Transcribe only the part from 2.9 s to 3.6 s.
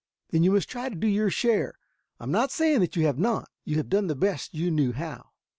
you have not;